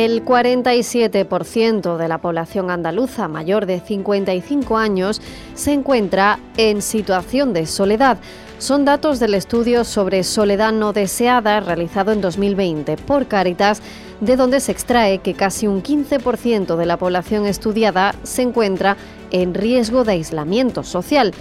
[0.00, 5.20] El 47% de la población andaluza mayor de 55 años
[5.54, 8.16] se encuentra en situación de soledad.
[8.56, 13.82] Son datos del estudio sobre soledad no deseada realizado en 2020 por Caritas,
[14.22, 18.96] de donde se extrae que casi un 15% de la población estudiada se encuentra
[19.30, 21.34] en riesgo de aislamiento social.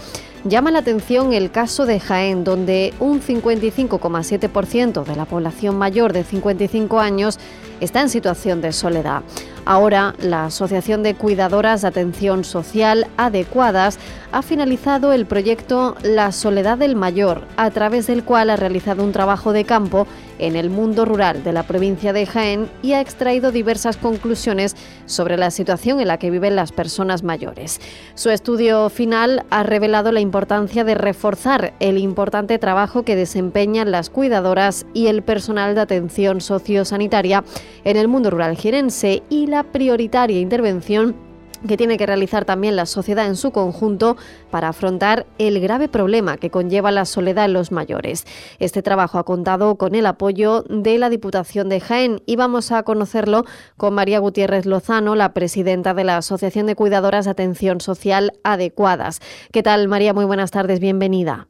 [0.43, 6.23] Llama la atención el caso de Jaén, donde un 55,7% de la población mayor de
[6.25, 7.39] 55 años
[7.79, 9.23] está en situación de soledad.
[9.65, 13.99] Ahora, la Asociación de Cuidadoras de Atención Social Adecuadas
[14.31, 19.11] ha finalizado el proyecto La Soledad del Mayor, a través del cual ha realizado un
[19.11, 20.07] trabajo de campo
[20.39, 25.37] en el mundo rural de la provincia de Jaén y ha extraído diversas conclusiones sobre
[25.37, 27.79] la situación en la que viven las personas mayores.
[28.15, 34.09] Su estudio final ha revelado la importancia de reforzar el importante trabajo que desempeñan las
[34.09, 37.43] cuidadoras y el personal de atención sociosanitaria
[37.83, 41.29] en el mundo rural jirense y la prioritaria intervención
[41.67, 44.17] que tiene que realizar también la sociedad en su conjunto
[44.49, 48.25] para afrontar el grave problema que conlleva la soledad en los mayores.
[48.59, 52.83] Este trabajo ha contado con el apoyo de la Diputación de Jaén y vamos a
[52.83, 53.45] conocerlo
[53.77, 59.19] con María Gutiérrez Lozano, la presidenta de la Asociación de Cuidadoras de Atención Social Adecuadas.
[59.51, 60.13] ¿Qué tal, María?
[60.13, 61.47] Muy buenas tardes, bienvenida.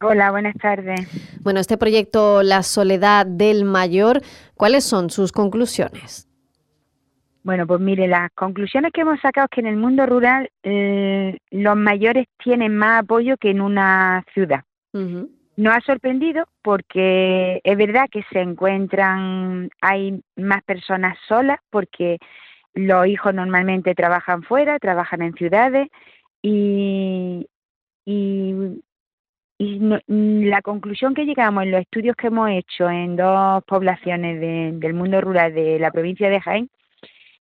[0.00, 1.00] Hola, buenas tardes.
[1.42, 4.20] Bueno, este proyecto La Soledad del Mayor,
[4.54, 6.28] ¿cuáles son sus conclusiones?
[7.42, 11.38] Bueno, pues mire, las conclusiones que hemos sacado es que en el mundo rural eh,
[11.50, 14.64] los mayores tienen más apoyo que en una ciudad.
[14.92, 22.18] Nos ha sorprendido porque es verdad que se encuentran, hay más personas solas porque
[22.74, 25.88] los hijos normalmente trabajan fuera, trabajan en ciudades
[26.42, 27.48] y,
[28.04, 28.80] y,
[29.58, 35.20] la conclusión que llegamos en los estudios que hemos hecho en dos poblaciones del mundo
[35.20, 36.70] rural de la provincia de Jaén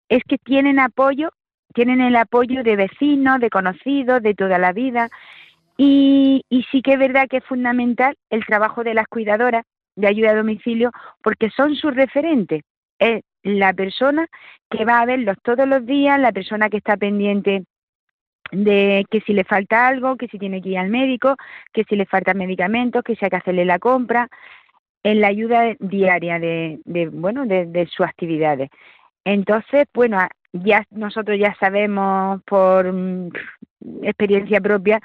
[0.08, 1.30] es que tienen apoyo,
[1.74, 5.10] tienen el apoyo de vecinos, de conocidos, de toda la vida.
[5.76, 10.30] Y, sí que es verdad que es fundamental el trabajo de las cuidadoras de ayuda
[10.30, 10.90] a domicilio
[11.22, 12.62] porque son sus referentes.
[12.98, 14.26] Es la persona
[14.70, 17.64] que va a verlos todos los días, la persona que está pendiente
[18.52, 21.36] de que si le falta algo, que si tiene que ir al médico,
[21.72, 24.28] que si le faltan medicamentos, que si hay que hacerle la compra,
[25.02, 26.80] en la ayuda diaria de,
[27.12, 28.70] bueno de sus actividades.
[29.24, 30.18] Entonces, bueno,
[30.52, 33.30] ya nosotros ya sabemos por mm,
[34.02, 35.00] experiencia propia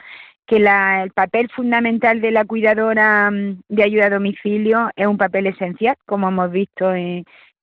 [0.46, 5.48] que el papel fundamental de la cuidadora mm, de ayuda a domicilio es un papel
[5.48, 6.94] esencial, como hemos visto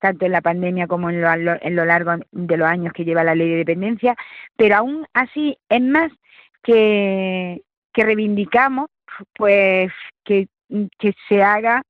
[0.00, 3.48] tanto en la pandemia como en lo, largo de los años que lleva la ley
[3.50, 4.16] de dependencia,
[4.56, 6.12] pero aún así es más
[6.62, 7.62] que,
[7.94, 8.88] reivindicamos
[9.34, 9.92] pues
[10.24, 10.48] que,
[11.28, 11.82] se haga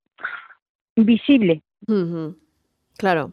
[0.96, 1.62] visible.
[2.98, 3.30] Claro,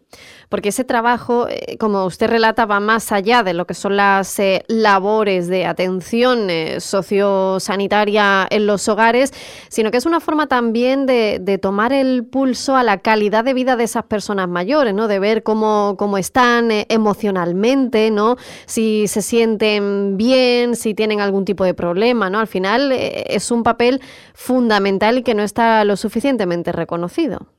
[0.48, 4.38] porque ese trabajo, eh, como usted relata, va más allá de lo que son las
[4.38, 9.34] eh, labores de atención eh, sociosanitaria en los hogares,
[9.70, 13.76] sino que es una forma también de, tomar el pulso a la calidad de vida
[13.76, 15.08] de esas personas mayores, ¿no?
[15.08, 18.36] De ver cómo, cómo están emocionalmente, ¿no?
[18.68, 22.40] Si se sienten bien, si tienen algún tipo de problema, ¿no?
[22.40, 24.00] Al final es un papel
[24.36, 27.55] fundamental y que no está lo suficientemente reconocido.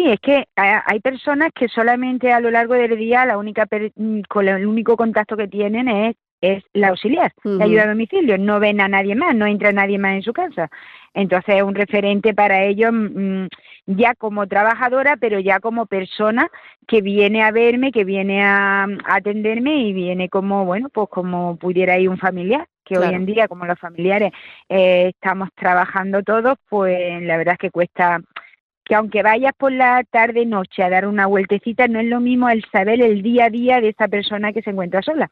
[0.00, 3.66] Sí, es que hay personas que solamente a lo largo del día la única
[3.96, 8.38] mm, con el único contacto que tienen es es la auxiliar, la ayuda a domicilio,
[8.38, 10.70] no ven a nadie más, no entra nadie más en su casa.
[11.12, 13.46] Entonces es un referente para ellos mm,
[13.84, 16.48] ya como trabajadora, pero ya como persona
[16.86, 21.98] que viene a verme, que viene a, atenderme y viene como, bueno, pues como pudiera
[21.98, 24.32] ir un familiar, que hoy en día como los familiares
[24.68, 28.20] eh, estamos trabajando todos, pues la verdad es que cuesta
[28.90, 32.48] que aunque vayas por la tarde noche a dar una vueltecita, no es lo mismo
[32.48, 35.30] el saber el día a día de esa persona que se encuentra sola.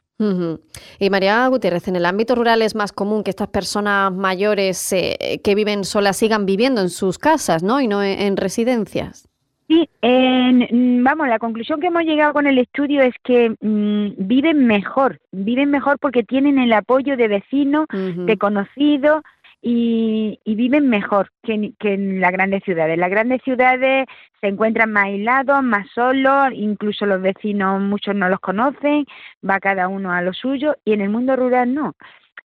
[0.97, 5.41] Y María Gutiérrez, en el ámbito rural es más común que estas personas mayores eh,
[5.43, 7.81] que viven solas sigan viviendo en sus casas, ¿no?
[7.81, 9.27] Y no en, residencias.
[9.67, 15.19] Sí, vamos, la conclusión que hemos llegado con el estudio es que mm, viven mejor,
[15.33, 19.21] viven mejor porque tienen el apoyo de vecinos, de conocidos,
[19.61, 22.97] y, viven mejor que, en las grandes ciudades.
[22.97, 24.05] Las grandes ciudades
[24.39, 29.05] se encuentran más aislados, más solos, incluso los vecinos muchos no los conocen,
[29.47, 31.95] va cada uno a lo suyo y en el mundo rural no.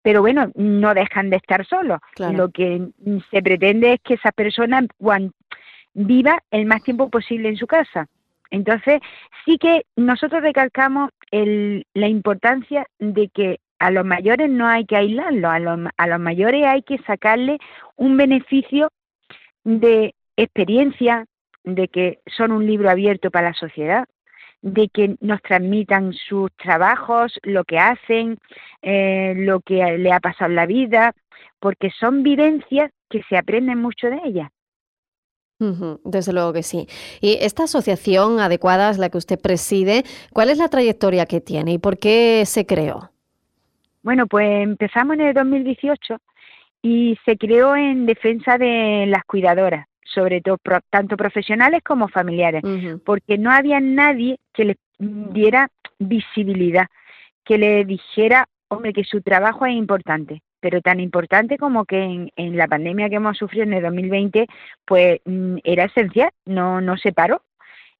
[0.01, 1.99] Pero bueno, no dejan de estar solos.
[2.17, 2.89] Lo que
[3.31, 4.85] se pretende es que esa persona
[5.93, 8.07] viva el más tiempo posible en su casa.
[8.49, 9.01] Entonces,
[9.45, 15.51] sí que nosotros recalcamos la importancia de que a los mayores no hay que aislarlos,
[15.51, 17.57] a los, a los mayores hay que sacarle
[17.97, 18.89] un beneficio
[19.65, 21.25] de experiencia,
[21.65, 24.05] de que son un libro abierto para la sociedad,
[24.61, 28.37] de que nos transmitan sus trabajos, lo que hacen,
[28.81, 31.13] eh, lo que le ha pasado en la vida,
[31.59, 34.49] porque son vivencias que se aprenden mucho de ellas.
[36.03, 36.87] Desde luego que sí.
[37.21, 40.03] Y esta asociación adecuada es la que usted preside.
[40.33, 43.12] ¿Cuál es la trayectoria que tiene y por qué se creó?
[44.03, 46.17] Bueno, pues empezamos en el 2018
[46.81, 50.57] y se creó en defensa de las cuidadoras, sobre todo
[50.89, 52.61] tanto profesionales como familiares,
[53.05, 56.87] porque no había nadie que les diera visibilidad,
[57.45, 62.31] que le dijera, hombre, que su trabajo es importante, pero tan importante como que en,
[62.35, 64.47] en la pandemia que hemos sufrido en el 2020,
[64.85, 67.41] pues mm, era esencial, no, no se paró,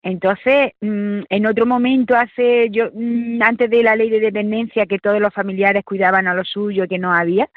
[0.04, 5.00] entonces, mm, en otro momento, hace yo mm, antes de la ley de dependencia, que
[5.00, 7.50] todos los familiares cuidaban a lo suyo, que no había,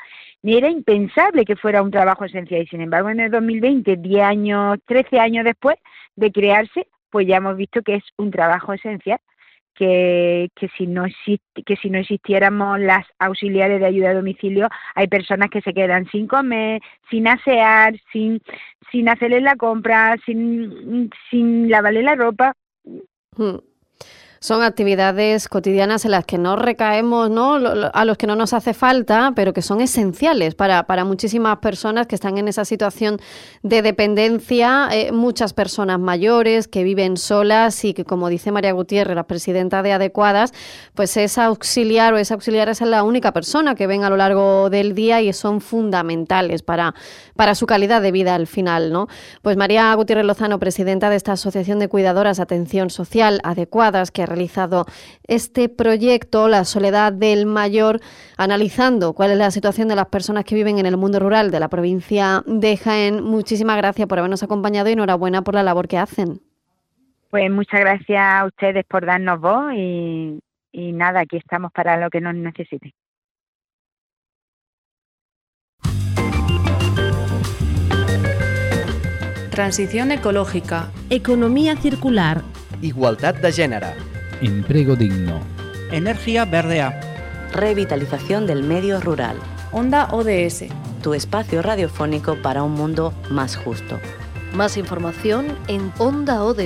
[0.42, 2.62] ni era impensable que fuera un trabajo esencial.
[2.62, 5.76] Y sin embargo, en el 2020, 10 años, 13 años después
[6.14, 9.18] de crearse, pues ya hemos visto que es un trabajo esencial
[9.76, 11.04] que, que, si no
[11.64, 16.06] que si no existiéramos las auxiliares de ayuda a domicilio, hay personas que se quedan
[16.10, 16.80] sin comer,
[17.10, 18.40] sin asear, sin,
[18.90, 22.52] sin hacerle la compra, sin, sin lavarle la ropa.
[23.36, 23.58] Hmm.
[24.40, 27.54] Son actividades cotidianas en las que no recaemos, ¿no?
[27.92, 32.06] A los que no nos hace falta, pero que son esenciales para, para muchísimas personas
[32.06, 33.18] que están en esa situación
[33.62, 39.16] de dependencia, eh, muchas personas mayores que viven solas y que, como dice María Gutiérrez,
[39.16, 40.52] la presidenta de Adecuadas,
[40.94, 44.70] pues es auxiliar o esa auxiliar es la única persona que ven a lo largo
[44.70, 46.94] del día y son fundamentales para,
[47.34, 49.08] para su calidad de vida al final, ¿no?
[49.42, 54.86] Pues María Gutiérrez Lozano, presidenta de esta Asociación de Cuidadoras Atención Social Adecuadas, que realizado
[55.26, 58.00] este proyecto, La Soledad del Mayor,
[58.36, 61.60] analizando cuál es la situación de las personas que viven en el mundo rural de
[61.60, 63.22] la provincia de Jaén.
[63.22, 66.40] Muchísimas gracias por habernos acompañado y enhorabuena por la labor que hacen.
[67.30, 70.38] Pues muchas gracias a ustedes por darnos voz y,
[70.72, 72.92] y nada, aquí estamos para lo que nos necesiten.
[79.56, 80.90] Transición ecológica.
[81.08, 82.42] Economía circular.
[82.82, 84.15] Igualdad de género.
[84.40, 85.40] Empleo digno.
[85.90, 87.00] Energía verdea.
[87.52, 89.36] Revitalización del medio rural.
[89.72, 90.64] Onda ODS.
[91.02, 93.98] Tu espacio radiofónico para un mundo más justo.
[94.52, 96.56] Más información en ondaods.org.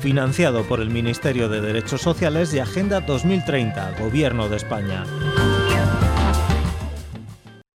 [0.00, 5.04] Financiado por el Ministerio de Derechos Sociales y Agenda 2030, Gobierno de España.